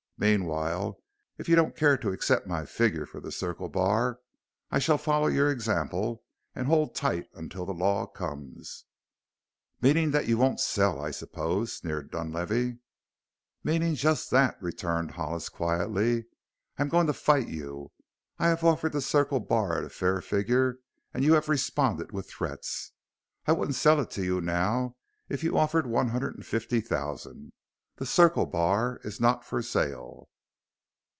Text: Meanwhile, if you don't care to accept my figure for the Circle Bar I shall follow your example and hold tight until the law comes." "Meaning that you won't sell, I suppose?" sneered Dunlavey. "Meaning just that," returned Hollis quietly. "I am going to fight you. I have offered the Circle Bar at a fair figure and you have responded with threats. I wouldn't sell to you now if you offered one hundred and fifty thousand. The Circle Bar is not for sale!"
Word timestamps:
Meanwhile, 0.17 1.01
if 1.39 1.49
you 1.49 1.55
don't 1.55 1.75
care 1.75 1.97
to 1.97 2.11
accept 2.11 2.45
my 2.45 2.63
figure 2.67 3.07
for 3.07 3.19
the 3.19 3.31
Circle 3.31 3.69
Bar 3.69 4.19
I 4.69 4.77
shall 4.77 4.99
follow 4.99 5.25
your 5.25 5.49
example 5.49 6.21
and 6.53 6.67
hold 6.67 6.93
tight 6.93 7.25
until 7.33 7.65
the 7.65 7.73
law 7.73 8.05
comes." 8.05 8.85
"Meaning 9.81 10.11
that 10.11 10.27
you 10.27 10.37
won't 10.37 10.59
sell, 10.59 11.01
I 11.03 11.09
suppose?" 11.09 11.73
sneered 11.73 12.11
Dunlavey. 12.11 12.77
"Meaning 13.63 13.95
just 13.95 14.29
that," 14.29 14.61
returned 14.61 15.09
Hollis 15.09 15.49
quietly. 15.49 16.25
"I 16.77 16.83
am 16.83 16.89
going 16.89 17.07
to 17.07 17.13
fight 17.13 17.47
you. 17.47 17.91
I 18.37 18.47
have 18.49 18.63
offered 18.63 18.91
the 18.93 19.01
Circle 19.01 19.39
Bar 19.39 19.79
at 19.79 19.83
a 19.85 19.89
fair 19.89 20.21
figure 20.21 20.77
and 21.15 21.23
you 21.23 21.33
have 21.33 21.49
responded 21.49 22.11
with 22.11 22.29
threats. 22.29 22.91
I 23.47 23.53
wouldn't 23.53 23.73
sell 23.73 24.05
to 24.05 24.23
you 24.23 24.39
now 24.39 24.97
if 25.29 25.43
you 25.43 25.57
offered 25.57 25.87
one 25.87 26.09
hundred 26.09 26.35
and 26.35 26.45
fifty 26.45 26.79
thousand. 26.79 27.53
The 27.97 28.05
Circle 28.07 28.47
Bar 28.47 28.99
is 29.03 29.21
not 29.21 29.45
for 29.45 29.61
sale!" 29.61 30.27